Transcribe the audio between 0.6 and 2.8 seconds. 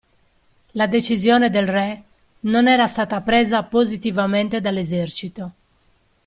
La decisione del Re non